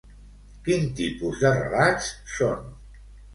[0.67, 2.09] Quin tipus de relats
[2.39, 2.67] són?